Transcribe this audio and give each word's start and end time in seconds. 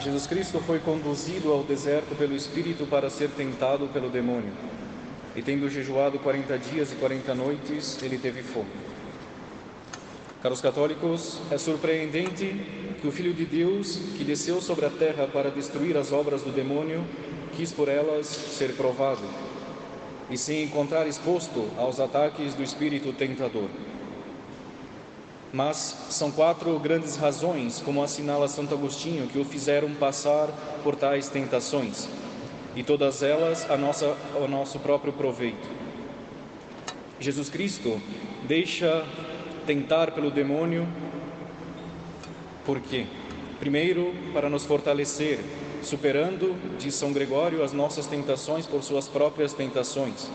Jesus 0.00 0.28
Cristo 0.28 0.60
foi 0.60 0.78
conduzido 0.78 1.52
ao 1.52 1.64
deserto 1.64 2.14
pelo 2.14 2.34
Espírito 2.34 2.86
para 2.86 3.10
ser 3.10 3.30
tentado 3.30 3.88
pelo 3.88 4.08
demônio. 4.08 4.52
E 5.34 5.42
tendo 5.42 5.68
jejuado 5.68 6.20
40 6.20 6.56
dias 6.58 6.92
e 6.92 6.96
40 6.96 7.34
noites, 7.34 8.00
ele 8.00 8.16
teve 8.16 8.42
fome. 8.42 8.70
Caros 10.40 10.60
católicos, 10.60 11.40
é 11.50 11.58
surpreendente 11.58 12.54
que 13.00 13.08
o 13.08 13.12
Filho 13.12 13.34
de 13.34 13.44
Deus, 13.44 13.98
que 14.16 14.22
desceu 14.22 14.60
sobre 14.60 14.86
a 14.86 14.90
terra 14.90 15.26
para 15.26 15.50
destruir 15.50 15.96
as 15.96 16.12
obras 16.12 16.42
do 16.42 16.52
demônio, 16.52 17.04
quis 17.56 17.72
por 17.72 17.88
elas 17.88 18.26
ser 18.26 18.76
provado 18.76 19.24
e 20.30 20.38
se 20.38 20.62
encontrar 20.62 21.08
exposto 21.08 21.68
aos 21.76 21.98
ataques 21.98 22.54
do 22.54 22.62
espírito 22.62 23.12
tentador. 23.12 23.68
Mas 25.52 25.96
são 26.10 26.30
quatro 26.30 26.78
grandes 26.78 27.16
razões, 27.16 27.80
como 27.80 28.02
assinala 28.02 28.48
Santo 28.48 28.74
Agostinho, 28.74 29.26
que 29.26 29.38
o 29.38 29.44
fizeram 29.44 29.94
passar 29.94 30.48
por 30.84 30.94
tais 30.94 31.28
tentações, 31.28 32.06
e 32.76 32.82
todas 32.82 33.22
elas 33.22 33.68
a 33.70 33.76
nossa, 33.76 34.14
ao 34.34 34.46
nosso 34.46 34.78
próprio 34.78 35.12
proveito. 35.12 35.68
Jesus 37.18 37.48
Cristo 37.48 38.00
deixa 38.46 39.04
tentar 39.66 40.12
pelo 40.12 40.30
demônio, 40.30 40.86
por 42.64 42.80
quê? 42.80 43.06
Primeiro, 43.58 44.14
para 44.32 44.48
nos 44.48 44.64
fortalecer, 44.64 45.40
superando, 45.82 46.54
diz 46.78 46.94
São 46.94 47.12
Gregório, 47.12 47.64
as 47.64 47.72
nossas 47.72 48.06
tentações 48.06 48.66
por 48.66 48.82
suas 48.82 49.08
próprias 49.08 49.52
tentações, 49.52 50.30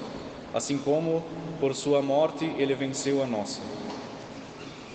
assim 0.54 0.78
como 0.78 1.24
por 1.60 1.74
sua 1.74 2.02
morte 2.02 2.46
ele 2.58 2.74
venceu 2.76 3.24
a 3.24 3.28
nossa. 3.28 3.62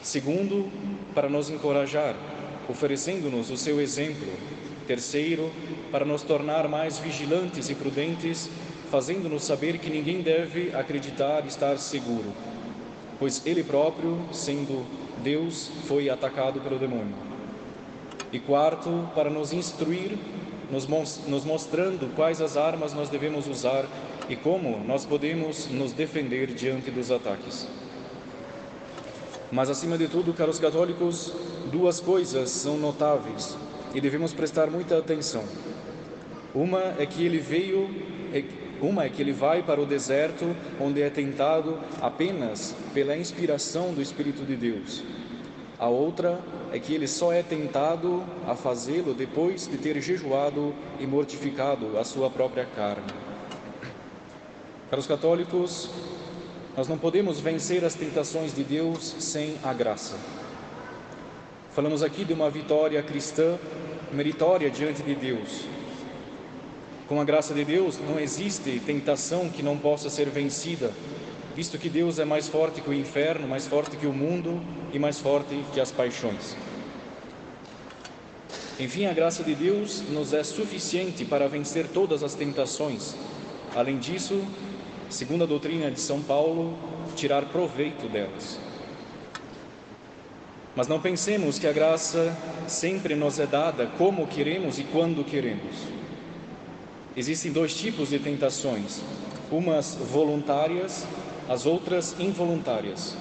Segundo, 0.02 0.70
para 1.14 1.28
nos 1.28 1.50
encorajar, 1.50 2.14
oferecendo-nos 2.68 3.50
o 3.50 3.56
seu 3.56 3.80
exemplo. 3.80 4.28
Terceiro, 4.86 5.50
para 5.90 6.04
nos 6.04 6.22
tornar 6.22 6.68
mais 6.68 6.98
vigilantes 6.98 7.68
e 7.68 7.74
prudentes, 7.74 8.48
fazendo-nos 8.90 9.44
saber 9.44 9.78
que 9.78 9.90
ninguém 9.90 10.22
deve 10.22 10.74
acreditar 10.74 11.46
estar 11.46 11.78
seguro, 11.78 12.32
pois 13.18 13.44
ele 13.44 13.62
próprio, 13.62 14.18
sendo 14.32 14.86
Deus, 15.22 15.70
foi 15.86 16.08
atacado 16.08 16.60
pelo 16.60 16.78
demônio. 16.78 17.14
E 18.32 18.38
quarto, 18.38 19.08
para 19.14 19.30
nos 19.30 19.52
instruir, 19.52 20.16
nos, 20.70 20.86
mostrando 21.44 22.14
quais 22.14 22.40
as 22.40 22.56
armas 22.56 22.92
nós 22.92 23.08
devemos 23.08 23.46
usar 23.46 23.86
e 24.28 24.36
como 24.36 24.78
nós 24.86 25.06
podemos 25.06 25.66
nos 25.68 25.92
defender 25.92 26.48
diante 26.48 26.90
dos 26.90 27.10
ataques. 27.10 27.66
Mas, 29.50 29.70
acima 29.70 29.96
de 29.96 30.08
tudo, 30.08 30.34
caros 30.34 30.58
católicos, 30.58 31.32
duas 31.70 32.00
coisas 32.00 32.50
são 32.50 32.76
notáveis 32.76 33.56
e 33.94 34.00
devemos 34.00 34.32
prestar 34.32 34.70
muita 34.70 34.98
atenção. 34.98 35.44
Uma 36.54 36.94
é 36.98 37.06
que 37.06 37.24
ele 37.24 37.38
veio, 37.38 37.88
é, 38.32 38.44
uma 38.80 39.04
é 39.04 39.08
que 39.08 39.22
ele 39.22 39.32
vai 39.32 39.62
para 39.62 39.80
o 39.80 39.86
deserto, 39.86 40.54
onde 40.80 41.00
é 41.00 41.08
tentado 41.08 41.78
apenas 42.00 42.74
pela 42.92 43.16
inspiração 43.16 43.94
do 43.94 44.02
Espírito 44.02 44.44
de 44.44 44.56
Deus. 44.56 45.02
A 45.78 45.88
outra 45.88 46.40
é 46.72 46.78
que 46.78 46.94
ele 46.94 47.06
só 47.06 47.32
é 47.32 47.42
tentado 47.42 48.24
a 48.46 48.54
fazê-lo 48.54 49.14
depois 49.14 49.66
de 49.66 49.78
ter 49.78 50.00
jejuado 50.02 50.74
e 50.98 51.06
mortificado 51.06 51.96
a 51.98 52.04
sua 52.04 52.28
própria 52.28 52.66
carne. 52.66 53.12
Para 54.90 54.98
os 54.98 55.06
católicos, 55.06 55.90
nós 56.78 56.86
não 56.86 56.96
podemos 56.96 57.40
vencer 57.40 57.84
as 57.84 57.96
tentações 57.96 58.54
de 58.54 58.62
Deus 58.62 59.16
sem 59.18 59.56
a 59.64 59.72
graça. 59.72 60.14
Falamos 61.72 62.04
aqui 62.04 62.24
de 62.24 62.32
uma 62.32 62.48
vitória 62.48 63.02
cristã 63.02 63.58
meritória 64.12 64.70
diante 64.70 65.02
de 65.02 65.12
Deus. 65.16 65.64
Com 67.08 67.20
a 67.20 67.24
graça 67.24 67.52
de 67.52 67.64
Deus, 67.64 67.98
não 67.98 68.20
existe 68.20 68.80
tentação 68.86 69.48
que 69.48 69.60
não 69.60 69.76
possa 69.76 70.08
ser 70.08 70.28
vencida, 70.28 70.92
visto 71.56 71.78
que 71.78 71.88
Deus 71.88 72.20
é 72.20 72.24
mais 72.24 72.46
forte 72.46 72.80
que 72.80 72.88
o 72.88 72.94
inferno, 72.94 73.48
mais 73.48 73.66
forte 73.66 73.96
que 73.96 74.06
o 74.06 74.12
mundo 74.12 74.62
e 74.92 75.00
mais 75.00 75.18
forte 75.18 75.60
que 75.74 75.80
as 75.80 75.90
paixões. 75.90 76.56
Enfim, 78.78 79.06
a 79.06 79.12
graça 79.12 79.42
de 79.42 79.56
Deus 79.56 80.00
nos 80.10 80.32
é 80.32 80.44
suficiente 80.44 81.24
para 81.24 81.48
vencer 81.48 81.88
todas 81.88 82.22
as 82.22 82.36
tentações. 82.36 83.16
Além 83.74 83.98
disso, 83.98 84.40
segundo 85.10 85.44
a 85.44 85.46
doutrina 85.46 85.90
de 85.90 86.00
São 86.00 86.22
Paulo, 86.22 86.76
tirar 87.16 87.46
proveito 87.46 88.08
delas. 88.08 88.58
Mas 90.76 90.86
não 90.86 91.00
pensemos 91.00 91.58
que 91.58 91.66
a 91.66 91.72
graça 91.72 92.36
sempre 92.68 93.14
nos 93.14 93.38
é 93.38 93.46
dada 93.46 93.86
como 93.98 94.26
queremos 94.26 94.78
e 94.78 94.84
quando 94.84 95.24
queremos. 95.24 95.74
Existem 97.16 97.50
dois 97.50 97.74
tipos 97.74 98.10
de 98.10 98.18
tentações: 98.18 99.00
umas 99.50 99.96
voluntárias, 99.96 101.04
as 101.48 101.66
outras 101.66 102.14
involuntárias. 102.20 103.16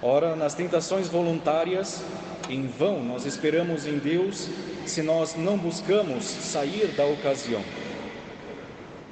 Ora, 0.00 0.36
nas 0.36 0.54
tentações 0.54 1.08
voluntárias, 1.08 2.04
em 2.48 2.66
vão 2.66 3.02
nós 3.02 3.26
esperamos 3.26 3.86
em 3.86 3.98
Deus 3.98 4.48
se 4.84 5.02
nós 5.02 5.34
não 5.34 5.58
buscamos 5.58 6.24
sair 6.24 6.88
da 6.96 7.04
ocasião. 7.04 7.62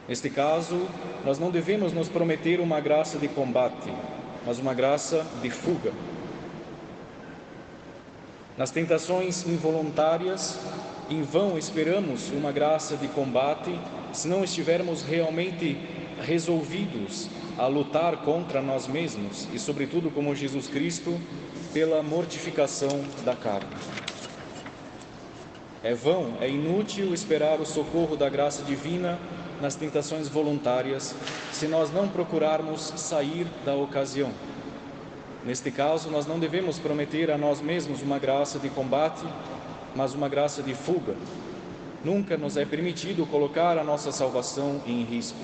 Neste 0.07 0.29
caso, 0.29 0.87
nós 1.25 1.39
não 1.39 1.51
devemos 1.51 1.93
nos 1.93 2.11
prometer 2.11 2.61
uma 2.61 2.79
graça 2.79 3.19
de 3.19 3.27
combate, 3.27 3.91
mas 4.45 4.59
uma 4.59 4.75
graça 4.75 5.27
de 5.41 5.49
fuga. 5.49 5.93
Nas 8.57 8.71
tentações 8.71 9.47
involuntárias, 9.47 10.61
em 11.09 11.23
vão 11.23 11.57
esperamos 11.57 12.31
uma 12.31 12.53
graça 12.53 12.97
de 12.97 13.09
combate 13.09 13.79
se 14.13 14.29
não 14.29 14.45
estivermos 14.45 15.03
realmente 15.03 15.77
resolvidos 16.23 17.29
a 17.59 17.67
lutar 17.67 18.19
contra 18.19 18.61
nós 18.61 18.87
mesmos 18.87 19.49
e, 19.53 19.59
sobretudo, 19.59 20.11
como 20.11 20.37
Jesus 20.37 20.67
Cristo, 20.67 21.19
pela 21.73 22.03
mortificação 22.03 23.03
da 23.25 23.35
carne. 23.35 23.75
É 25.83 25.95
vão, 25.95 26.35
é 26.41 26.49
inútil 26.49 27.13
esperar 27.13 27.61
o 27.61 27.67
socorro 27.67 28.17
da 28.17 28.29
graça 28.29 28.63
divina 28.63 29.19
nas 29.61 29.75
tentações 29.75 30.29
voluntárias 30.29 31.15
se 31.53 31.67
nós 31.67 31.93
não 31.93 32.09
procurarmos 32.09 32.93
sair 32.97 33.47
da 33.65 33.75
ocasião. 33.75 34.31
Neste 35.45 35.71
caso, 35.71 36.11
nós 36.11 36.27
não 36.27 36.39
devemos 36.39 36.79
prometer 36.79 37.31
a 37.31 37.37
nós 37.37 37.61
mesmos 37.61 38.01
uma 38.01 38.19
graça 38.19 38.59
de 38.59 38.71
combate, 38.71 39.25
mas 39.95 40.15
uma 40.15 40.29
graça 40.29 40.63
de 40.63 40.75
fuga. 40.75 41.15
Nunca 42.03 42.37
nos 42.37 42.57
é 42.57 42.65
permitido 42.65 43.27
colocar 43.27 43.79
a 43.79 43.85
nossa 43.85 44.11
salvação 44.11 44.81
em 44.87 45.05
risco. 45.05 45.39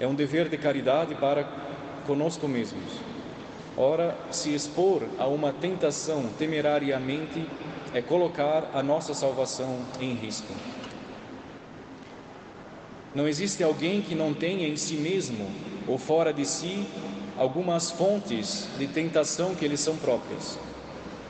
É 0.00 0.06
um 0.06 0.14
dever 0.14 0.48
de 0.48 0.56
caridade 0.56 1.14
para 1.14 1.44
conosco 2.06 2.48
mesmos. 2.48 3.00
Ora, 3.76 4.16
se 4.30 4.54
expor 4.54 5.02
a 5.18 5.26
uma 5.26 5.52
tentação 5.52 6.24
temerariamente 6.38 7.44
é 7.92 8.00
colocar 8.00 8.70
a 8.72 8.82
nossa 8.82 9.14
salvação 9.14 9.80
em 10.00 10.14
risco. 10.14 10.52
Não 13.14 13.28
existe 13.28 13.62
alguém 13.62 14.02
que 14.02 14.14
não 14.14 14.34
tenha 14.34 14.66
em 14.66 14.76
si 14.76 14.94
mesmo 14.94 15.48
ou 15.86 15.96
fora 15.96 16.32
de 16.32 16.44
si 16.44 16.84
algumas 17.36 17.90
fontes 17.90 18.68
de 18.76 18.86
tentação 18.88 19.54
que 19.54 19.68
lhe 19.68 19.76
são 19.76 19.96
próprias. 19.96 20.58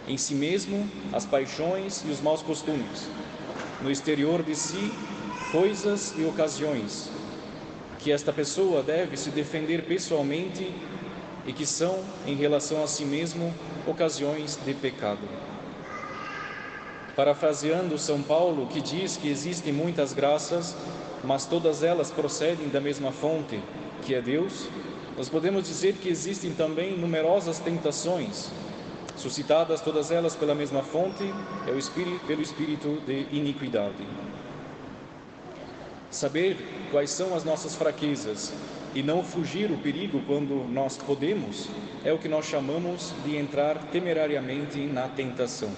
Em 0.08 0.16
si 0.16 0.34
mesmo, 0.34 0.88
as 1.12 1.26
paixões 1.26 2.02
e 2.06 2.10
os 2.10 2.20
maus 2.20 2.42
costumes. 2.42 3.08
No 3.82 3.90
exterior 3.90 4.42
de 4.42 4.54
si, 4.54 4.92
coisas 5.52 6.14
e 6.16 6.24
ocasiões 6.24 7.10
que 7.98 8.12
esta 8.12 8.32
pessoa 8.32 8.82
deve 8.82 9.16
se 9.16 9.30
defender 9.30 9.84
pessoalmente 9.84 10.70
e 11.46 11.52
que 11.54 11.64
são, 11.64 12.00
em 12.26 12.34
relação 12.34 12.84
a 12.84 12.86
si 12.86 13.02
mesmo, 13.02 13.52
ocasiões 13.86 14.58
de 14.62 14.74
pecado. 14.74 15.26
Parafraseando 17.16 17.98
São 17.98 18.22
Paulo, 18.22 18.66
que 18.66 18.80
diz 18.80 19.16
que 19.16 19.28
existem 19.28 19.72
muitas 19.72 20.12
graças, 20.12 20.76
mas 21.26 21.46
todas 21.46 21.82
elas 21.82 22.10
procedem 22.10 22.68
da 22.68 22.80
mesma 22.80 23.10
fonte, 23.10 23.60
que 24.02 24.14
é 24.14 24.20
Deus, 24.20 24.68
nós 25.16 25.28
podemos 25.28 25.66
dizer 25.66 25.94
que 25.94 26.08
existem 26.08 26.52
também 26.52 26.96
numerosas 26.96 27.58
tentações, 27.58 28.50
suscitadas 29.16 29.80
todas 29.80 30.10
elas 30.10 30.34
pela 30.34 30.54
mesma 30.54 30.82
fonte, 30.82 31.32
é 31.66 31.70
o 31.70 31.78
espírito, 31.78 32.26
pelo 32.26 32.42
espírito 32.42 33.00
de 33.06 33.26
iniquidade. 33.30 34.06
Saber 36.10 36.56
quais 36.90 37.10
são 37.10 37.34
as 37.34 37.44
nossas 37.44 37.74
fraquezas 37.74 38.52
e 38.94 39.02
não 39.02 39.24
fugir 39.24 39.70
o 39.70 39.78
perigo 39.78 40.20
quando 40.26 40.66
nós 40.68 40.96
podemos 40.96 41.68
é 42.04 42.12
o 42.12 42.18
que 42.18 42.28
nós 42.28 42.46
chamamos 42.46 43.12
de 43.24 43.36
entrar 43.36 43.78
temerariamente 43.90 44.78
na 44.78 45.08
tentação. 45.08 45.70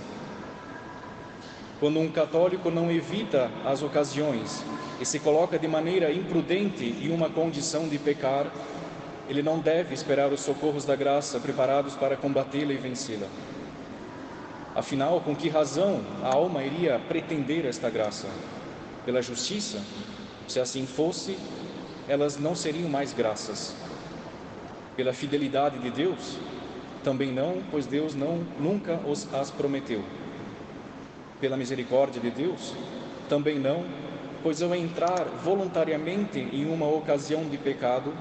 Quando 1.79 2.01
um 2.01 2.11
católico 2.11 2.71
não 2.71 2.91
evita 2.91 3.51
as 3.65 3.83
ocasiões 3.83 4.65
e 4.99 5.05
se 5.05 5.19
coloca 5.21 5.59
de 5.59 5.69
maneira 5.69 6.11
imprudente 6.11 6.85
em 6.85 7.11
uma 7.11 7.29
condição 7.29 7.87
de 7.87 7.99
pecar, 7.99 8.47
ele 9.29 9.43
não 9.43 9.59
deve 9.59 9.93
esperar 9.93 10.33
os 10.33 10.41
socorros 10.41 10.87
da 10.87 10.97
graça 10.97 11.39
preparados 11.39 11.95
para 11.95 12.17
combatê-la 12.17 12.73
e 12.73 12.79
vencê-la. 12.79 13.27
Afinal, 14.75 15.21
com 15.21 15.37
que 15.37 15.51
razão 15.51 16.03
a 16.23 16.35
alma 16.35 16.63
iria 16.63 16.99
pretender 17.09 17.67
esta 17.67 17.91
graça? 17.91 18.29
Pela 19.05 19.21
justiça? 19.21 19.83
Se 20.49 20.59
assim 20.59 20.87
fosse, 20.87 21.37
elas 22.09 22.39
não 22.39 22.55
seriam 22.55 22.89
mais 22.89 23.13
graças. 23.13 23.75
Pela 24.97 25.13
fidelidade 25.13 25.79
de 25.79 25.91
Deus? 25.91 26.39
Também 27.05 27.33
não, 27.33 27.63
pois 27.71 27.85
Deus 27.87 28.15
não 28.15 28.47
nunca 28.59 28.99
os 29.07 29.33
as 29.35 29.51
prometeu. 29.51 30.03
Pela 31.41 31.57
misericórdia 31.57 32.21
de 32.21 32.31
Deus? 32.31 32.75
Também 33.29 33.59
não, 33.59 33.85
pois 34.43 34.63
ao 34.63 34.75
entrar 34.75 35.25
voluntariamente 35.45 36.39
em 36.39 36.67
uma 36.73 36.89
ocasião 36.89 37.45
de 37.49 37.59
pecado, 37.59 38.13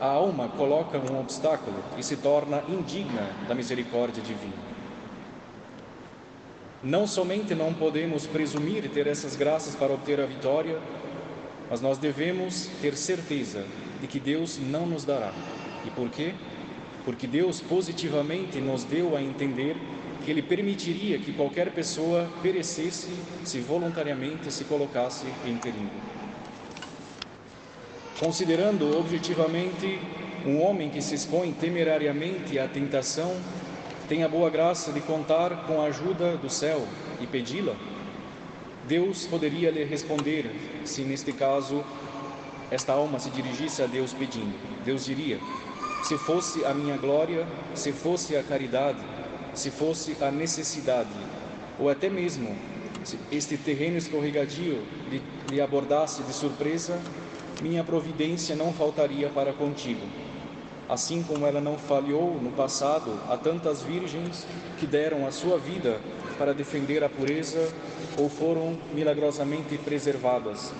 a 0.00 0.06
alma 0.06 0.48
coloca 0.48 0.98
um 0.98 1.20
obstáculo 1.20 1.76
e 1.98 2.02
se 2.02 2.16
torna 2.16 2.62
indigna 2.68 3.28
da 3.46 3.54
misericórdia 3.54 4.22
divina. 4.22 4.72
Não 6.82 7.06
somente 7.06 7.54
não 7.54 7.72
podemos 7.72 8.26
presumir 8.26 8.88
ter 8.90 9.06
essas 9.06 9.36
graças 9.36 9.76
para 9.76 9.92
obter 9.92 10.20
a 10.20 10.26
vitória, 10.26 10.80
mas 11.70 11.80
nós 11.80 11.98
devemos 11.98 12.68
ter 12.80 12.96
certeza 12.96 13.64
de 14.00 14.08
que 14.08 14.18
Deus 14.18 14.58
não 14.58 14.84
nos 14.84 15.04
dará. 15.04 15.32
E 15.84 15.90
por 15.90 16.08
quê? 16.10 16.34
Porque 17.04 17.26
Deus 17.26 17.60
positivamente 17.60 18.58
nos 18.60 18.82
deu 18.82 19.16
a 19.16 19.22
entender 19.22 19.76
que 20.22 20.30
Ele 20.30 20.42
permitiria 20.42 21.18
que 21.18 21.32
qualquer 21.32 21.70
pessoa 21.70 22.28
perecesse 22.42 23.08
se 23.44 23.60
voluntariamente 23.60 24.52
se 24.52 24.64
colocasse 24.64 25.26
em 25.44 25.56
perigo. 25.56 25.90
Considerando 28.18 28.96
objetivamente 28.96 29.98
um 30.46 30.62
homem 30.62 30.88
que 30.90 31.02
se 31.02 31.14
expõe 31.14 31.52
temerariamente 31.52 32.58
à 32.58 32.68
tentação 32.68 33.36
tem 34.08 34.22
a 34.22 34.28
boa 34.28 34.50
graça 34.50 34.92
de 34.92 35.00
contar 35.00 35.66
com 35.66 35.80
a 35.80 35.86
ajuda 35.86 36.36
do 36.36 36.50
céu 36.50 36.86
e 37.20 37.26
pedi-la, 37.26 37.74
Deus 38.86 39.26
poderia 39.26 39.70
lhe 39.70 39.84
responder 39.84 40.50
se 40.84 41.02
neste 41.02 41.32
caso 41.32 41.84
esta 42.70 42.92
alma 42.92 43.18
se 43.18 43.30
dirigisse 43.30 43.82
a 43.82 43.86
Deus 43.86 44.12
pedindo. 44.12 44.54
Deus 44.84 45.04
diria: 45.04 45.38
se 46.02 46.18
fosse 46.18 46.64
a 46.64 46.74
minha 46.74 46.96
glória, 46.96 47.46
se 47.74 47.92
fosse 47.92 48.36
a 48.36 48.42
caridade, 48.42 48.98
se 49.54 49.70
fosse 49.70 50.16
a 50.20 50.30
necessidade, 50.30 51.10
ou 51.78 51.88
até 51.88 52.08
mesmo 52.08 52.56
se 53.04 53.18
este 53.30 53.56
terreno 53.56 53.98
escorregadio 53.98 54.82
lhe, 55.10 55.22
lhe 55.50 55.60
abordasse 55.60 56.22
de 56.22 56.32
surpresa, 56.32 57.00
minha 57.60 57.82
providência 57.82 58.56
não 58.56 58.72
faltaria 58.72 59.28
para 59.28 59.52
contigo 59.52 60.06
assim 60.92 61.22
como 61.22 61.46
ela 61.46 61.60
não 61.60 61.78
falhou 61.78 62.38
no 62.38 62.50
passado 62.50 63.18
a 63.28 63.36
tantas 63.36 63.80
virgens 63.80 64.46
que 64.78 64.86
deram 64.86 65.26
a 65.26 65.30
sua 65.30 65.58
vida 65.58 65.98
para 66.36 66.52
defender 66.52 67.02
a 67.02 67.08
pureza 67.08 67.72
ou 68.18 68.28
foram 68.28 68.78
milagrosamente 68.92 69.78
preservadas, 69.78 70.70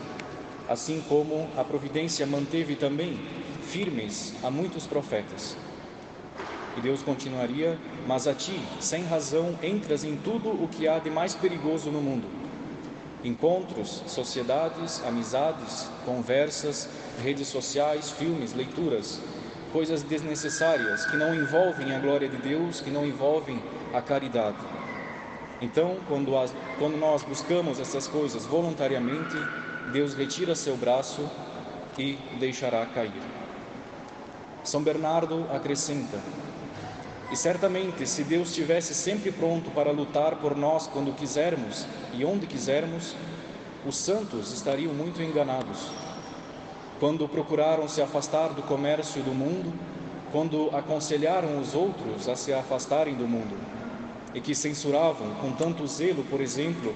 assim 0.68 1.02
como 1.08 1.48
a 1.56 1.64
providência 1.64 2.26
manteve 2.26 2.76
também 2.76 3.18
firmes 3.62 4.34
a 4.42 4.50
muitos 4.50 4.86
profetas. 4.86 5.56
E 6.76 6.80
Deus 6.80 7.02
continuaria: 7.02 7.78
Mas 8.06 8.26
a 8.26 8.34
ti, 8.34 8.60
sem 8.80 9.04
razão, 9.04 9.58
entras 9.62 10.04
em 10.04 10.16
tudo 10.16 10.48
o 10.50 10.68
que 10.68 10.88
há 10.88 10.98
de 10.98 11.10
mais 11.10 11.34
perigoso 11.34 11.90
no 11.90 12.00
mundo. 12.00 12.26
Encontros, 13.24 14.02
sociedades, 14.06 15.02
amizades, 15.04 15.88
conversas, 16.04 16.88
redes 17.22 17.48
sociais, 17.48 18.10
filmes, 18.10 18.52
leituras, 18.52 19.20
coisas 19.72 20.02
desnecessárias 20.02 21.04
que 21.06 21.16
não 21.16 21.34
envolvem 21.34 21.94
a 21.94 21.98
glória 21.98 22.28
de 22.28 22.36
Deus, 22.36 22.80
que 22.80 22.90
não 22.90 23.06
envolvem 23.06 23.62
a 23.92 24.02
caridade. 24.02 24.58
Então, 25.60 25.98
quando, 26.08 26.36
as, 26.36 26.52
quando 26.78 26.96
nós 26.96 27.22
buscamos 27.22 27.78
essas 27.78 28.08
coisas 28.08 28.44
voluntariamente, 28.44 29.36
Deus 29.92 30.14
retira 30.14 30.56
seu 30.56 30.76
braço 30.76 31.28
e 31.96 32.18
deixará 32.40 32.84
cair. 32.86 33.22
São 34.64 34.82
Bernardo 34.82 35.46
acrescenta: 35.52 36.18
E 37.32 37.36
certamente, 37.36 38.06
se 38.06 38.22
Deus 38.22 38.48
estivesse 38.48 38.94
sempre 38.94 39.32
pronto 39.32 39.70
para 39.70 39.90
lutar 39.90 40.36
por 40.36 40.54
nós 40.54 40.86
quando 40.86 41.16
quisermos 41.16 41.86
e 42.12 42.26
onde 42.26 42.46
quisermos, 42.46 43.16
os 43.86 43.96
santos 43.96 44.52
estariam 44.52 44.92
muito 44.92 45.22
enganados 45.22 45.90
quando 47.00 47.26
procuraram 47.26 47.88
se 47.88 48.02
afastar 48.02 48.50
do 48.50 48.62
comércio 48.62 49.22
do 49.22 49.34
mundo, 49.34 49.72
quando 50.30 50.68
aconselharam 50.76 51.58
os 51.58 51.74
outros 51.74 52.28
a 52.28 52.36
se 52.36 52.52
afastarem 52.52 53.16
do 53.16 53.26
mundo, 53.26 53.56
e 54.34 54.40
que 54.40 54.54
censuravam 54.54 55.34
com 55.40 55.50
tanto 55.52 55.84
zelo, 55.86 56.22
por 56.24 56.40
exemplo, 56.40 56.94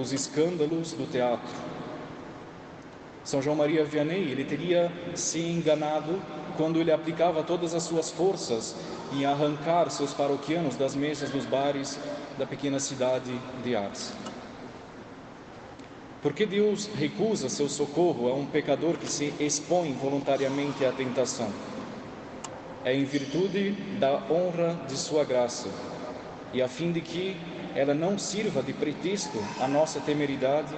os 0.00 0.10
escândalos 0.10 0.92
do 0.92 1.10
teatro. 1.10 1.54
São 3.24 3.42
João 3.42 3.56
Maria 3.56 3.84
Vianney, 3.84 4.30
ele 4.30 4.44
teria 4.44 4.90
se 5.14 5.40
enganado 5.40 6.18
quando 6.56 6.78
ele 6.78 6.92
aplicava 6.92 7.42
todas 7.42 7.74
as 7.74 7.82
suas 7.82 8.10
forças 8.10 8.74
em 9.12 9.24
arrancar 9.24 9.90
seus 9.90 10.12
paroquianos 10.12 10.76
das 10.76 10.94
mesas 10.94 11.30
dos 11.30 11.44
bares 11.44 11.98
da 12.38 12.46
pequena 12.46 12.80
cidade 12.80 13.32
de 13.62 13.76
Ars. 13.76 14.12
Por 16.22 16.32
que 16.32 16.46
Deus 16.46 16.88
recusa 16.94 17.48
seu 17.48 17.68
socorro 17.68 18.28
a 18.28 18.34
um 18.34 18.46
pecador 18.46 18.96
que 18.96 19.10
se 19.10 19.34
expõe 19.40 19.92
voluntariamente 19.92 20.84
à 20.84 20.92
tentação? 20.92 21.50
É 22.84 22.94
em 22.94 23.04
virtude 23.04 23.72
da 23.98 24.22
honra 24.30 24.78
de 24.88 24.96
sua 24.96 25.24
graça 25.24 25.68
e 26.52 26.62
a 26.62 26.68
fim 26.68 26.92
de 26.92 27.00
que 27.00 27.36
ela 27.74 27.94
não 27.94 28.18
sirva 28.18 28.62
de 28.62 28.72
pretexto 28.72 29.38
à 29.60 29.66
nossa 29.66 30.00
temeridade 30.00 30.74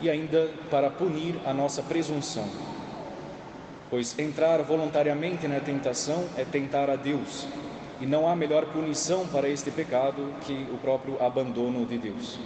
e 0.00 0.08
ainda 0.08 0.50
para 0.70 0.90
punir 0.90 1.34
a 1.44 1.52
nossa 1.52 1.82
presunção. 1.82 2.48
Pois 3.94 4.18
entrar 4.18 4.60
voluntariamente 4.62 5.46
na 5.46 5.60
tentação 5.60 6.24
é 6.36 6.44
tentar 6.44 6.90
a 6.90 6.96
Deus, 6.96 7.46
e 8.00 8.06
não 8.06 8.28
há 8.28 8.34
melhor 8.34 8.66
punição 8.66 9.24
para 9.28 9.48
este 9.48 9.70
pecado 9.70 10.34
que 10.44 10.66
o 10.72 10.78
próprio 10.78 11.16
abandono 11.22 11.86
de 11.86 11.96
Deus. 11.96 12.36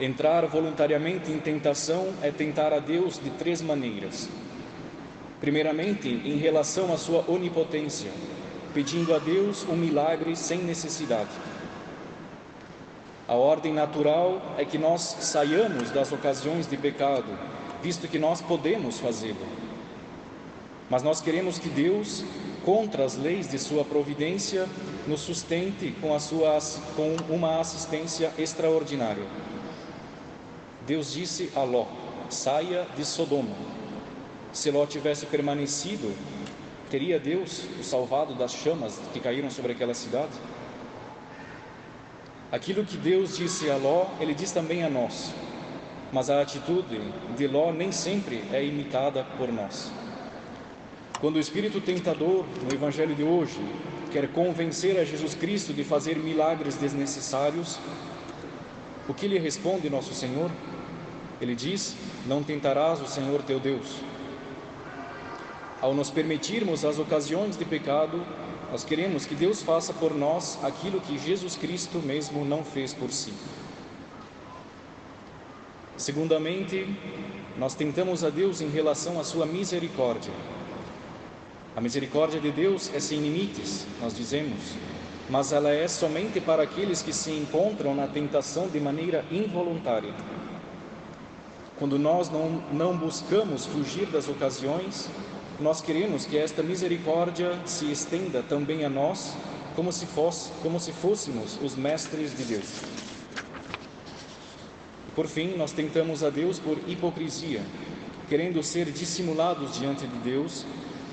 Entrar 0.00 0.46
voluntariamente 0.46 1.30
em 1.30 1.38
tentação 1.38 2.12
é 2.20 2.32
tentar 2.32 2.72
a 2.72 2.80
Deus 2.80 3.20
de 3.22 3.30
três 3.30 3.62
maneiras. 3.62 4.28
Primeiramente, 5.40 6.08
em 6.08 6.36
relação 6.36 6.92
à 6.92 6.98
sua 6.98 7.24
onipotência, 7.30 8.10
pedindo 8.74 9.14
a 9.14 9.20
Deus 9.20 9.64
um 9.68 9.76
milagre 9.76 10.34
sem 10.34 10.58
necessidade. 10.58 11.30
A 13.28 13.34
ordem 13.36 13.72
natural 13.72 14.42
é 14.58 14.64
que 14.64 14.76
nós 14.76 15.18
saiamos 15.20 15.92
das 15.92 16.10
ocasiões 16.10 16.66
de 16.66 16.76
pecado, 16.76 17.60
visto 17.82 18.08
que 18.08 18.18
nós 18.18 18.40
podemos 18.40 18.98
fazê-lo. 18.98 19.46
Mas 20.88 21.02
nós 21.02 21.20
queremos 21.20 21.58
que 21.58 21.68
Deus, 21.68 22.24
contra 22.64 23.04
as 23.04 23.16
leis 23.16 23.48
de 23.48 23.58
sua 23.58 23.84
providência, 23.84 24.68
nos 25.06 25.20
sustente 25.20 25.94
com, 26.00 26.14
a 26.14 26.18
sua, 26.18 26.58
com 26.96 27.16
uma 27.32 27.60
assistência 27.60 28.32
extraordinária. 28.36 29.24
Deus 30.86 31.12
disse 31.12 31.50
a 31.54 31.62
Ló: 31.62 31.86
saia 32.28 32.86
de 32.96 33.04
Sodoma. 33.04 33.54
Se 34.52 34.70
Ló 34.70 34.84
tivesse 34.84 35.26
permanecido, 35.26 36.12
teria 36.90 37.20
Deus 37.20 37.62
o 37.78 37.84
salvado 37.84 38.34
das 38.34 38.52
chamas 38.52 38.98
que 39.12 39.20
caíram 39.20 39.48
sobre 39.48 39.72
aquela 39.72 39.94
cidade? 39.94 40.32
Aquilo 42.50 42.84
que 42.84 42.96
Deus 42.96 43.36
disse 43.36 43.70
a 43.70 43.76
Ló, 43.76 44.06
ele 44.18 44.34
diz 44.34 44.50
também 44.50 44.82
a 44.82 44.90
nós. 44.90 45.32
Mas 46.12 46.28
a 46.28 46.40
atitude 46.40 47.00
de 47.36 47.46
Ló 47.46 47.72
nem 47.72 47.92
sempre 47.92 48.42
é 48.52 48.64
imitada 48.64 49.24
por 49.38 49.52
nós. 49.52 49.92
Quando 51.20 51.36
o 51.36 51.40
espírito 51.40 51.80
tentador, 51.80 52.44
no 52.62 52.74
evangelho 52.74 53.14
de 53.14 53.22
hoje, 53.22 53.60
quer 54.10 54.26
convencer 54.28 54.98
a 54.98 55.04
Jesus 55.04 55.34
Cristo 55.34 55.72
de 55.72 55.84
fazer 55.84 56.16
milagres 56.16 56.76
desnecessários, 56.76 57.78
o 59.06 59.14
que 59.14 59.28
lhe 59.28 59.38
responde 59.38 59.90
nosso 59.90 60.14
Senhor? 60.14 60.50
Ele 61.40 61.54
diz: 61.54 61.96
Não 62.26 62.42
tentarás 62.42 63.00
o 63.00 63.06
Senhor 63.06 63.42
teu 63.42 63.60
Deus. 63.60 64.00
Ao 65.80 65.94
nos 65.94 66.10
permitirmos 66.10 66.84
as 66.84 66.98
ocasiões 66.98 67.56
de 67.56 67.64
pecado, 67.64 68.24
nós 68.70 68.84
queremos 68.84 69.26
que 69.26 69.34
Deus 69.34 69.62
faça 69.62 69.92
por 69.92 70.14
nós 70.14 70.58
aquilo 70.62 71.00
que 71.00 71.18
Jesus 71.18 71.56
Cristo 71.56 71.98
mesmo 71.98 72.44
não 72.44 72.64
fez 72.64 72.92
por 72.92 73.10
si. 73.10 73.32
Segundamente, 76.00 76.96
nós 77.58 77.74
tentamos 77.74 78.24
a 78.24 78.30
Deus 78.30 78.62
em 78.62 78.70
relação 78.70 79.20
à 79.20 79.22
sua 79.22 79.44
misericórdia. 79.44 80.32
A 81.76 81.80
misericórdia 81.82 82.40
de 82.40 82.50
Deus 82.50 82.90
é 82.94 82.98
sem 82.98 83.20
limites, 83.20 83.86
nós 84.00 84.16
dizemos, 84.16 84.76
mas 85.28 85.52
ela 85.52 85.70
é 85.70 85.86
somente 85.86 86.40
para 86.40 86.62
aqueles 86.62 87.02
que 87.02 87.12
se 87.12 87.30
encontram 87.32 87.94
na 87.94 88.06
tentação 88.06 88.66
de 88.66 88.80
maneira 88.80 89.26
involuntária. 89.30 90.14
Quando 91.78 91.98
nós 91.98 92.30
não, 92.30 92.62
não 92.72 92.96
buscamos 92.96 93.66
fugir 93.66 94.06
das 94.06 94.26
ocasiões, 94.26 95.06
nós 95.60 95.82
queremos 95.82 96.24
que 96.24 96.38
esta 96.38 96.62
misericórdia 96.62 97.60
se 97.66 97.92
estenda 97.92 98.42
também 98.42 98.86
a 98.86 98.88
nós, 98.88 99.36
como 99.76 99.92
se, 99.92 100.06
fosse, 100.06 100.50
como 100.62 100.80
se 100.80 100.92
fôssemos 100.92 101.58
os 101.62 101.76
mestres 101.76 102.34
de 102.34 102.44
Deus. 102.44 103.09
Por 105.14 105.26
fim, 105.26 105.56
nós 105.56 105.72
tentamos 105.72 106.22
a 106.22 106.30
Deus 106.30 106.58
por 106.58 106.78
hipocrisia, 106.86 107.62
querendo 108.28 108.62
ser 108.62 108.90
dissimulados 108.92 109.78
diante 109.78 110.06
de 110.06 110.18
Deus, 110.18 110.64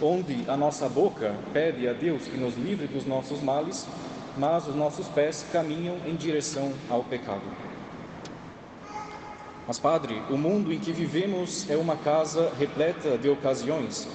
onde 0.01 0.44
a 0.48 0.56
nossa 0.56 0.88
boca 0.88 1.36
pede 1.51 1.88
a 1.88 1.94
Deus 1.94 2.24
que 2.24 2.38
nos 2.38 2.56
livre 2.56 2.88
dos 2.88 3.06
nossos 3.06 3.42
males, 3.42 3.88
mas 4.38 4.68
os 4.68 4.75
nossos 4.75 5.08
pés 5.08 5.46
caminham 5.51 5.98
em 6.06 6.16
direção 6.16 6.72
ao 6.89 7.04
pecado. 7.04 7.42
Mas, 9.68 9.80
Padre, 9.80 10.22
o 10.30 10.38
mundo 10.38 10.72
em 10.72 10.80
que 10.80 10.94
vivemos 10.94 11.70
é 11.70 11.75
uma 11.75 11.98
casa 11.98 12.54
repleta 12.58 13.18
de 13.18 13.27
ocasiões 13.27 14.08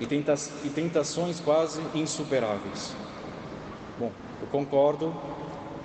e, 0.00 0.06
tenta 0.06 0.34
tentações 0.74 1.40
quase 1.40 1.80
insuperáveis. 1.94 2.94
Bom, 3.98 4.10
eu 4.42 4.46
concordo, 4.48 5.14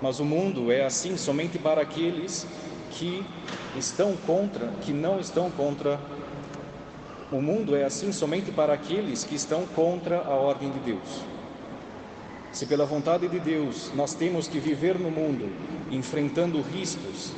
mas 0.01 0.19
o 0.19 0.25
mundo 0.25 0.71
é 0.71 0.83
assim 0.83 1.15
somente 1.15 1.57
para 1.59 1.81
aqueles 1.81 2.45
que 2.95 3.25
estão 3.77 4.15
contra, 4.25 4.67
que 4.81 4.91
não 4.91 5.19
estão 5.19 5.51
contra. 5.51 5.99
O 7.31 7.41
mundo 7.41 7.75
é 7.75 7.83
assim 7.83 8.11
somente 8.11 8.51
para 8.51 8.73
aqueles 8.73 9.23
que 9.23 9.35
estão 9.35 9.65
contra 9.67 10.19
a 10.21 10.33
ordem 10.33 10.71
de 10.71 10.79
Deus. 10.79 11.21
Se 12.51 12.65
pela 12.65 12.85
vontade 12.85 13.27
de 13.27 13.39
Deus 13.39 13.91
nós 13.93 14.13
temos 14.13 14.47
que 14.47 14.59
viver 14.59 14.97
no 14.97 15.11
mundo 15.11 15.49
enfrentando 15.91 16.61
riscos, 16.61 17.33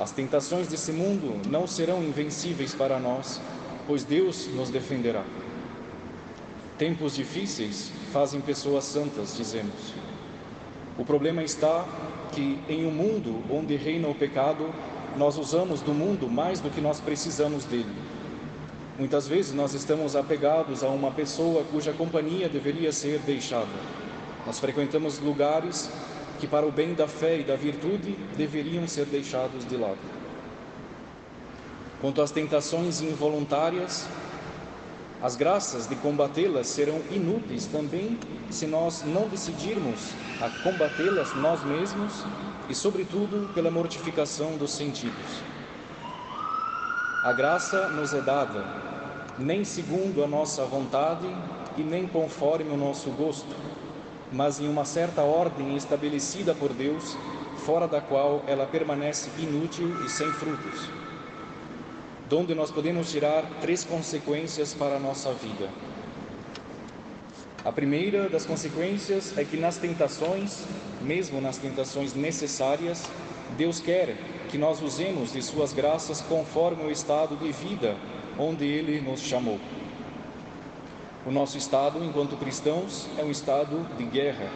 as 0.00 0.10
tentações 0.10 0.66
desse 0.66 0.90
mundo 0.90 1.40
não 1.48 1.66
serão 1.66 2.02
invencíveis 2.02 2.74
para 2.74 2.98
nós, 2.98 3.40
pois 3.86 4.04
Deus 4.04 4.48
nos 4.48 4.70
defenderá. 4.70 5.22
Tempos 6.78 7.14
difíceis 7.14 7.92
fazem 8.12 8.40
pessoas 8.40 8.84
santas, 8.84 9.36
dizemos. 9.36 9.94
O 10.98 11.04
problema 11.04 11.42
está 11.42 11.84
que 12.32 12.58
em 12.68 12.86
um 12.86 12.90
mundo 12.90 13.42
onde 13.50 13.76
reina 13.76 14.08
o 14.08 14.14
pecado, 14.14 14.72
nós 15.16 15.38
usamos 15.38 15.80
do 15.80 15.92
mundo 15.94 16.28
mais 16.28 16.60
do 16.60 16.70
que 16.70 16.80
nós 16.80 17.00
precisamos 17.00 17.64
dele. 17.64 17.94
Muitas 18.98 19.26
vezes 19.26 19.52
nós 19.52 19.74
estamos 19.74 20.14
apegados 20.14 20.84
a 20.84 20.88
uma 20.88 21.10
pessoa 21.10 21.64
cuja 21.64 21.92
companhia 21.92 22.48
deveria 22.48 22.92
ser 22.92 23.18
deixada. 23.20 23.66
Nós 24.46 24.60
frequentamos 24.60 25.18
lugares 25.18 25.90
que, 26.38 26.46
para 26.46 26.66
o 26.66 26.70
bem 26.70 26.94
da 26.94 27.08
fé 27.08 27.40
e 27.40 27.42
da 27.42 27.56
virtude, 27.56 28.16
deveriam 28.36 28.86
ser 28.86 29.06
deixados 29.06 29.66
de 29.66 29.76
lado. 29.76 29.98
Quanto 32.00 32.20
às 32.20 32.30
tentações 32.30 33.00
involuntárias, 33.00 34.06
as 35.24 35.36
graças 35.36 35.86
de 35.86 35.96
combatê-las 35.96 36.66
serão 36.66 37.00
inúteis 37.10 37.64
também 37.64 38.18
se 38.50 38.66
nós 38.66 39.02
não 39.06 39.26
decidirmos 39.26 40.12
a 40.38 40.50
combatê-las 40.62 41.34
nós 41.36 41.64
mesmos 41.64 42.22
e, 42.68 42.74
sobretudo, 42.74 43.50
pela 43.54 43.70
mortificação 43.70 44.58
dos 44.58 44.72
sentidos. 44.72 45.40
A 47.22 47.32
graça 47.32 47.88
nos 47.88 48.12
é 48.12 48.20
dada, 48.20 48.66
nem 49.38 49.64
segundo 49.64 50.22
a 50.22 50.26
nossa 50.26 50.62
vontade 50.66 51.26
e 51.78 51.82
nem 51.82 52.06
conforme 52.06 52.70
o 52.70 52.76
nosso 52.76 53.08
gosto, 53.08 53.56
mas 54.30 54.60
em 54.60 54.68
uma 54.68 54.84
certa 54.84 55.22
ordem 55.22 55.74
estabelecida 55.74 56.54
por 56.54 56.74
Deus, 56.74 57.16
fora 57.64 57.88
da 57.88 58.02
qual 58.02 58.44
ela 58.46 58.66
permanece 58.66 59.30
inútil 59.38 60.04
e 60.04 60.10
sem 60.10 60.30
frutos. 60.32 61.03
Donde 62.34 62.52
nós 62.52 62.72
podemos 62.72 63.12
tirar 63.12 63.44
três 63.60 63.84
consequências 63.84 64.74
para 64.74 64.96
a 64.96 64.98
nossa 64.98 65.32
vida. 65.32 65.68
A 67.64 67.70
primeira 67.70 68.28
das 68.28 68.44
consequências 68.44 69.38
é 69.38 69.44
que 69.44 69.56
nas 69.56 69.76
tentações 69.76 70.64
mesmo 71.04 71.40
nas 71.40 71.58
tentações 71.58 72.14
necessárias, 72.14 73.08
Deus 73.56 73.78
quer 73.78 74.16
que 74.48 74.58
nós 74.58 74.82
usemos 74.82 75.32
de 75.32 75.42
Suas 75.42 75.72
graças 75.72 76.20
conforme 76.22 76.82
o 76.84 76.90
estado 76.90 77.36
de 77.36 77.52
vida 77.52 77.94
onde 78.38 78.64
Ele 78.64 79.00
nos 79.00 79.20
chamou. 79.20 79.60
O 81.26 81.30
nosso 81.30 81.56
estado, 81.56 82.02
enquanto 82.04 82.36
cristãos, 82.36 83.06
é 83.18 83.22
um 83.22 83.30
estado 83.30 83.86
de 83.96 84.04
guerra, 84.04 84.50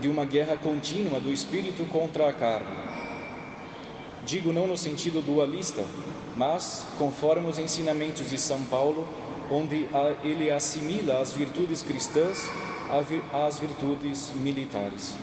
de 0.00 0.08
uma 0.08 0.24
guerra 0.24 0.56
contínua 0.56 1.20
do 1.20 1.32
espírito 1.32 1.84
contra 1.86 2.28
a 2.28 2.32
carne. 2.32 2.78
Digo 4.24 4.52
não 4.52 4.66
no 4.66 4.76
sentido 4.76 5.20
dualista, 5.20 5.84
mas 6.36 6.86
conforme 6.98 7.48
os 7.48 7.58
ensinamentos 7.58 8.28
de 8.28 8.38
São 8.38 8.62
Paulo, 8.64 9.06
onde 9.50 9.88
ele 10.22 10.50
assimila 10.50 11.20
as 11.20 11.32
virtudes 11.32 11.82
cristãs 11.82 12.48
às 13.32 13.58
virtudes 13.58 14.30
militares. 14.34 15.14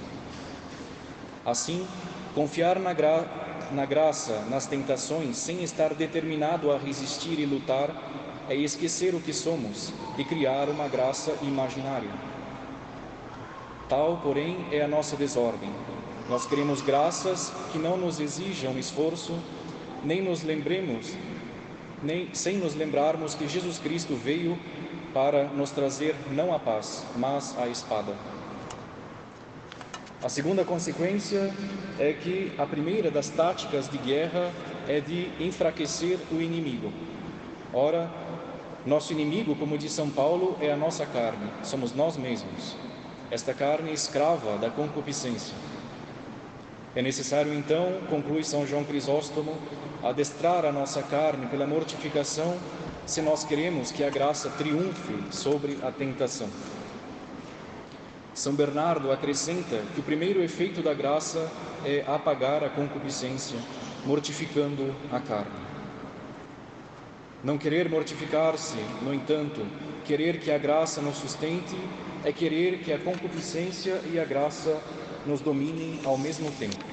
Assim, 1.46 1.88
confiar 2.36 2.78
na, 2.80 2.94
gra 2.94 3.26
na 3.72 3.86
graça 3.86 4.46
nas 4.50 4.66
tentações 4.66 5.38
sem 5.38 5.64
estar 5.64 5.94
determinado 5.94 6.72
a 6.72 6.78
resistir 6.78 7.40
e 7.40 7.46
lutar 7.46 7.90
é 8.50 8.56
esquecer 8.56 9.14
o 9.14 9.20
que 9.20 9.34
somos 9.34 9.94
e 10.18 10.24
criar 10.24 10.70
uma 10.70 10.88
graça 10.88 11.34
imaginária. 11.42 12.10
Tal, 13.90 14.20
porém, 14.24 14.66
é 14.72 14.82
a 14.82 14.88
nossa 14.88 15.16
desordem. 15.16 15.70
Nós 16.30 16.46
queremos 16.46 16.82
graças 16.82 17.52
que 17.72 17.78
não 17.78 17.96
nos 17.96 18.20
exijam 18.20 18.78
esforço, 18.78 19.38
nem 20.04 20.22
nos 20.22 20.44
lembremos, 20.44 21.14
nem 22.02 22.30
sem 22.34 22.58
nos 22.58 22.76
lembrarmos 22.76 23.36
que 23.36 23.48
Jesus 23.48 23.80
Cristo 23.80 24.16
veio 24.16 24.58
para 25.14 25.46
nos 25.46 25.72
trazer 25.72 26.16
não 26.32 26.54
a 26.54 26.60
paz, 26.60 27.06
mas 27.16 27.58
a 27.58 27.68
espada. 27.68 28.14
A 30.24 30.30
segunda 30.30 30.66
consequência 30.66 31.54
é 32.00 32.12
que 32.12 32.52
a 32.58 32.66
primeira 32.66 33.12
das 33.12 33.30
táticas 33.30 33.88
de 33.88 33.98
guerra 33.98 34.52
é 34.88 35.00
de 35.00 35.30
enfraquecer 35.40 36.18
o 36.32 36.42
inimigo. 36.42 36.92
Ora, 37.74 38.10
nosso 38.86 39.14
inimigo, 39.14 39.56
como 39.56 39.78
diz 39.78 39.92
São 39.92 40.10
Paulo, 40.10 40.58
é 40.62 40.72
a 40.72 40.78
nossa 40.78 41.06
carne, 41.06 41.50
somos 41.64 41.94
nós 41.94 42.18
mesmos. 42.18 42.76
Esta 43.30 43.54
carne 43.54 43.92
escrava 43.92 44.58
da 44.58 44.70
concupiscência. 44.70 45.54
É 46.98 47.02
necessário 47.04 47.54
então, 47.54 48.00
conclui 48.10 48.44
São 48.44 48.66
João 48.66 48.84
Crisóstomo, 48.84 49.56
adestrar 50.04 50.66
a 50.66 50.72
nossa 50.72 51.04
carne 51.04 51.46
pela 51.46 51.68
mortificação, 51.68 52.58
se 53.06 53.22
nós 53.22 53.44
queremos 53.44 53.92
que 53.92 54.04
a 54.04 54.10
graça 54.10 54.50
triunfe 54.58 55.14
sobre 55.30 55.78
a 55.84 55.92
tentação. 55.92 56.50
São 58.34 58.56
Bernardo 58.56 59.12
acrescenta 59.12 59.80
que 59.94 60.00
o 60.00 60.04
primeiro 60.04 60.42
efeito 60.42 60.82
da 60.82 60.92
graça 60.92 61.48
é 61.86 62.04
apagar 62.08 62.64
a 62.64 62.70
concupiscência, 62.70 63.60
mortificando 64.04 64.92
a 65.12 65.20
carne. 65.20 65.52
Não 67.44 67.60
querer 67.60 67.88
mortificar-se, 67.90 68.80
no 69.04 69.14
entanto, 69.14 69.64
querer 70.04 70.40
que 70.40 70.50
a 70.50 70.58
graça 70.58 71.00
nos 71.00 71.18
sustente, 71.18 71.78
é 72.24 72.32
querer 72.32 72.80
que 72.80 72.92
a 72.92 72.98
concupiscência 72.98 74.02
e 74.12 74.20
a 74.20 74.26
graça 74.26 74.82
nos 75.28 75.42
dominem 75.42 76.00
ao 76.06 76.18
mesmo 76.18 76.50
tempo. 76.52 76.84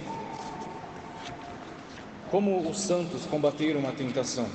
Como 2.31 2.69
os 2.69 2.81
santos 2.81 3.25
combateram 3.27 3.89
a 3.89 3.93
tentação? 3.93 4.49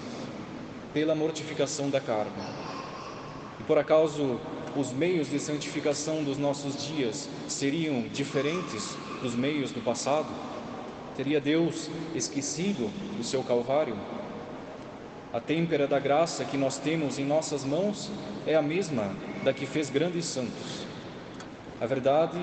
Pela 0.94 1.16
mortificação 1.16 1.90
da 1.90 2.02
carne. 2.02 2.32
E 3.60 3.64
por 3.64 3.78
acaso 3.78 4.40
os 4.76 4.92
meios 4.92 5.30
de 5.30 5.40
santificação 5.40 6.24
dos 6.24 6.38
nossos 6.38 6.86
dias 6.86 7.30
seriam 7.48 8.02
diferentes 8.10 8.96
dos 9.22 9.34
meios 9.34 9.72
do 9.72 9.82
passado? 9.82 10.28
Teria 11.16 11.40
Deus 11.40 11.90
esquecido 12.14 12.90
o 13.20 13.24
seu 13.24 13.44
Calvário? 13.44 13.96
A 15.32 15.40
têmpera 15.40 15.88
da 15.88 16.00
graça 16.00 16.44
que 16.44 16.58
nós 16.58 16.78
temos 16.80 17.20
em 17.20 17.26
nossas 17.26 17.64
mãos 17.64 18.12
é 18.48 18.56
a 18.56 18.62
mesma 18.62 19.16
da 19.44 19.54
que 19.54 19.66
fez 19.66 19.90
grandes 19.90 20.26
santos. 20.26 20.86
A 21.80 21.86
verdade 21.86 22.40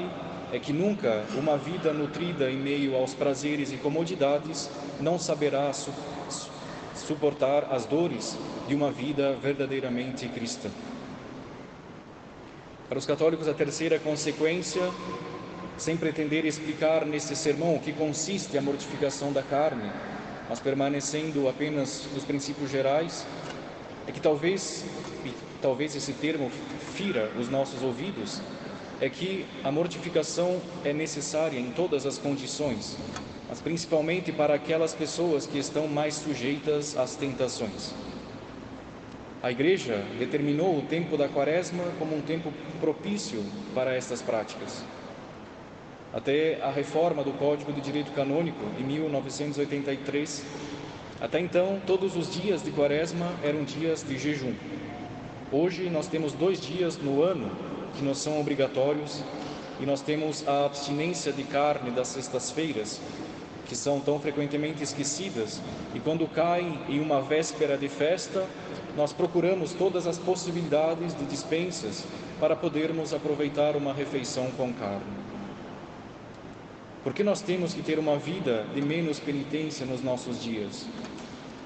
é 0.53 0.59
que 0.59 0.73
nunca 0.73 1.25
uma 1.37 1.57
vida 1.57 1.93
nutrida 1.93 2.51
em 2.51 2.57
meio 2.57 2.95
aos 2.95 3.15
prazeres 3.15 3.73
e 3.73 3.77
comodidades 3.77 4.71
não 5.01 5.19
saberá 5.19 5.73
su 5.73 5.93
suportar 6.95 7.69
as 7.71 7.85
dores 7.85 8.37
de 8.67 8.75
uma 8.75 8.91
vida 8.91 9.35
verdadeiramente 9.35 10.27
cristã. 10.29 10.69
Para 12.89 12.99
os 12.99 13.07
católicos, 13.07 13.47
a 13.49 13.55
terceira 13.55 13.99
consequência, 13.99 14.83
sem 15.77 15.97
pretender 15.97 16.45
explicar 16.45 17.05
neste 17.05 17.37
sermão 17.37 17.77
o 17.77 17.81
que 17.81 17.93
consiste 17.93 18.57
a 18.57 18.63
mortificação 18.63 19.33
da 19.33 19.43
carne, 19.43 19.91
mas 20.49 20.59
permanecendo 20.59 21.49
apenas 21.49 22.07
nos 22.15 22.25
princípios 22.25 22.71
gerais, 22.71 23.27
é 24.07 24.13
que 24.13 24.21
talvez, 24.21 24.85
talvez 25.61 25.95
esse 25.95 26.13
termo 26.13 26.51
fira 26.95 27.31
os 27.39 27.49
nossos 27.49 27.83
ouvidos, 27.83 28.41
é 29.01 29.09
que 29.09 29.45
a 29.63 29.71
mortificação 29.71 30.61
é 30.85 30.93
necessária 30.93 31.59
em 31.59 31.71
todas 31.71 32.07
as 32.07 32.19
condições, 32.19 32.97
mas 33.49 33.61
principalmente 33.61 34.33
para 34.33 34.55
aquelas 34.55 34.95
pessoas 34.95 35.47
que 35.47 35.59
estão 35.59 35.87
mais 35.87 36.15
sujeitas 36.15 36.97
às 36.97 37.15
tentações. 37.15 37.95
A 39.43 39.51
Igreja 39.51 40.03
determinou 40.19 40.79
o 40.79 40.83
tempo 40.83 41.17
da 41.17 41.29
Quaresma 41.29 41.85
como 41.99 42.17
um 42.17 42.23
tempo 42.23 42.53
propício 42.81 43.45
para 43.75 43.95
estas 43.95 44.23
práticas. 44.23 44.83
Até 46.13 46.61
a 46.63 46.71
reforma 46.71 47.23
do 47.23 47.33
Código 47.33 47.73
de 47.73 47.81
Direito 47.81 48.11
Canônico, 48.13 48.65
em 48.81 48.83
1983, 48.83 50.45
até 51.21 51.39
então, 51.39 51.81
todos 51.87 52.17
os 52.17 52.33
dias 52.35 52.63
de 52.63 52.71
Quaresma 52.71 53.33
eram 53.43 53.65
dias 53.65 54.03
de 54.03 54.19
jejum. 54.19 54.55
Hoje, 55.53 55.89
nós 55.91 56.09
temos 56.09 56.33
dois 56.33 56.61
dias 56.61 56.97
no 56.97 57.23
ano 57.23 57.51
que 57.97 58.05
não 58.05 58.15
são 58.15 58.41
obrigatórios 58.41 59.23
e 59.81 59.87
nós 59.87 60.01
temos 60.01 60.47
a 60.47 60.65
abstinência 60.67 61.33
de 61.33 61.43
carne 61.43 61.91
das 61.91 62.09
sextas-feiras, 62.09 63.01
que 63.67 63.77
são 63.77 64.01
tão 64.01 64.19
frequentemente 64.19 64.83
esquecidas, 64.83 65.61
e 65.95 66.01
quando 66.01 66.27
caem 66.27 66.79
em 66.89 67.01
uma 67.01 67.21
véspera 67.21 67.77
de 67.77 67.89
festa, 67.89 68.47
nós 68.97 69.13
procuramos 69.13 69.73
todas 69.73 70.07
as 70.07 70.19
possibilidades 70.19 71.15
de 71.15 71.25
dispensas 71.27 72.05
para 72.41 72.57
podermos 72.57 73.13
aproveitar 73.13 73.77
uma 73.77 73.93
refeição 73.93 74.51
com 74.53 74.73
carne. 74.73 75.27
Por 77.03 77.13
que 77.13 77.23
nós 77.23 77.41
temos 77.41 77.75
que 77.75 77.83
ter 77.83 77.99
uma 77.99 78.17
vida 78.17 78.67
de 78.75 78.83
menos 78.83 79.21
penitência 79.21 79.85
nos 79.87 80.03
nossos 80.03 80.43
dias? 80.43 80.87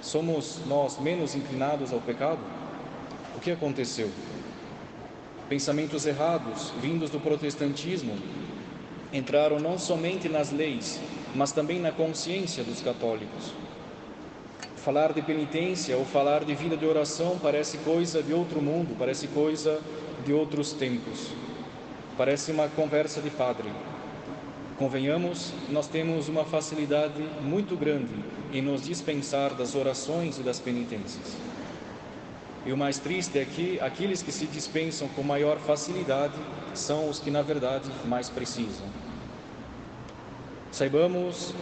Somos 0.03 0.59
nós 0.67 0.99
menos 0.99 1.35
inclinados 1.35 1.93
ao 1.93 2.01
pecado? 2.01 2.41
O 3.37 3.41
que 3.41 3.51
aconteceu? 3.51 4.11
Pensamentos 5.50 6.07
errados, 6.07 6.73
vindos 6.80 7.11
do 7.11 7.19
protestantismo, 7.19 8.16
entraram 9.12 9.59
não 9.59 9.80
somente 9.80 10.28
nas 10.28 10.52
leis, 10.52 11.00
mas 11.35 11.50
também 11.50 11.80
na 11.80 11.90
consciência 11.90 12.62
dos 12.62 12.80
católicos. 12.80 13.52
Falar 14.76 15.12
de 15.12 15.21
penitência 15.21 15.97
ou 15.97 16.04
falar 16.04 16.45
de 16.45 16.54
vida 16.54 16.76
de 16.76 16.87
oração 16.87 17.37
parece 17.42 17.78
coisa 17.78 18.23
de 18.23 18.33
outro 18.33 18.62
mundo, 18.62 18.95
parece 18.97 19.26
coisa 19.26 19.80
de 20.25 20.33
outros 20.33 20.73
tempos. 20.73 21.33
Parece 22.16 22.52
uma 22.52 22.69
conversa 22.69 23.21
de 23.21 23.30
padre. 23.30 23.73
Convenhamos, 24.78 25.52
nós 25.69 25.88
temos 25.88 26.28
uma 26.28 26.45
facilidade 26.45 27.25
muito 27.42 27.75
grande 27.75 28.14
em 28.52 28.62
nos 28.62 28.85
dispensar 28.85 29.52
das 29.54 29.75
orações 29.75 30.38
e 30.38 30.45
das 30.45 30.61
penitências. 30.61 31.50
E 32.64 32.73
o 32.73 32.76
mais 32.76 32.99
triste 32.99 33.38
é 33.38 33.45
que 33.45 33.81
aqueles 33.81 34.23
que 34.23 34.31
se 34.31 34.47
dispensam 34.47 35.09
com 35.09 35.23
maior 35.23 35.59
facilidade 35.59 36.35
são 36.75 37.09
os 37.09 37.19
que, 37.19 37.31
na 37.31 37.40
verdade, 37.40 37.88
mais 38.05 38.29
precisam. 38.29 38.87
Saibamos 40.71 41.55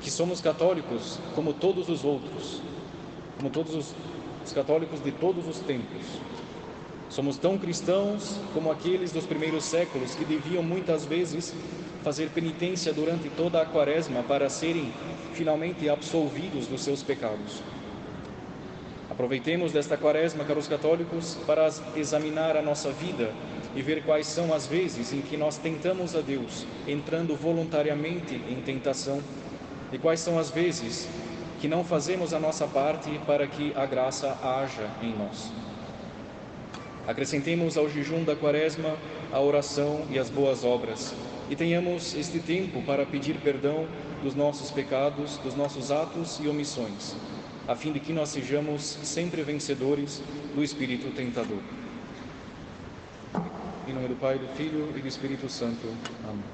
que 0.00 0.10
somos 0.10 0.40
católicos 0.40 1.18
como 1.34 1.52
todos 1.52 1.88
os 1.88 2.04
outros, 2.04 2.60
como 3.36 3.50
todos 3.50 3.74
os, 3.74 3.94
os 4.44 4.52
católicos 4.52 5.02
de 5.02 5.12
todos 5.12 5.48
os 5.48 5.60
tempos. 5.60 6.06
Somos 7.08 7.38
tão 7.38 7.56
cristãos 7.56 8.38
como 8.52 8.70
aqueles 8.70 9.10
dos 9.10 9.24
primeiros 9.24 9.64
séculos 9.64 10.14
que 10.14 10.26
deviam 10.26 10.62
muitas 10.62 11.06
vezes 11.06 11.54
fazer 12.04 12.28
penitência 12.30 12.92
durante 12.92 13.30
toda 13.30 13.62
a 13.62 13.66
quaresma 13.66 14.22
para 14.22 14.48
serem 14.50 14.92
finalmente 15.32 15.88
absolvidos 15.88 16.66
dos 16.66 16.82
seus 16.82 17.02
pecados. 17.02 17.62
Aproveitemos 19.18 19.72
desta 19.72 19.96
quaresma, 19.96 20.44
caros 20.44 20.68
católicos, 20.68 21.36
para 21.44 21.68
examinar 21.96 22.56
a 22.56 22.62
nossa 22.62 22.92
vida 22.92 23.32
e 23.74 23.82
ver 23.82 24.04
quais 24.04 24.28
são 24.28 24.54
as 24.54 24.64
vezes 24.64 25.12
em 25.12 25.20
que 25.20 25.36
nós 25.36 25.58
tentamos 25.58 26.14
a 26.14 26.20
Deus, 26.20 26.64
entrando 26.86 27.34
voluntariamente 27.34 28.36
em 28.36 28.62
tentação, 28.64 29.20
e 29.92 29.98
quais 29.98 30.20
são 30.20 30.38
as 30.38 30.50
vezes 30.50 31.08
que 31.60 31.66
não 31.66 31.82
fazemos 31.82 32.32
a 32.32 32.38
nossa 32.38 32.68
parte 32.68 33.10
para 33.26 33.48
que 33.48 33.72
a 33.74 33.84
graça 33.86 34.38
haja 34.40 34.88
em 35.02 35.12
nós. 35.18 35.50
Acrescentemos 37.04 37.76
ao 37.76 37.90
jejum 37.90 38.22
da 38.22 38.36
quaresma 38.36 38.94
a 39.32 39.40
oração 39.40 40.06
e 40.10 40.16
as 40.16 40.30
boas 40.30 40.62
obras, 40.62 41.12
e 41.50 41.56
tenhamos 41.56 42.14
este 42.14 42.38
tempo 42.38 42.82
para 42.82 43.04
pedir 43.04 43.34
perdão 43.40 43.84
dos 44.22 44.36
nossos 44.36 44.70
pecados, 44.70 45.38
dos 45.38 45.56
nossos 45.56 45.90
atos 45.90 46.38
e 46.40 46.46
omissões 46.46 47.16
a 47.68 47.76
fim 47.76 47.92
de 47.92 48.00
que 48.00 48.14
nós 48.14 48.30
sejamos 48.30 48.82
sempre 48.82 49.42
vencedores 49.42 50.22
do 50.54 50.64
espírito 50.64 51.10
tentador. 51.14 51.60
Em 53.86 53.92
nome 53.92 54.08
do 54.08 54.16
Pai, 54.16 54.38
do 54.38 54.48
Filho 54.56 54.90
e 54.96 55.02
do 55.02 55.06
Espírito 55.06 55.50
Santo. 55.50 55.86
Amém. 56.24 56.48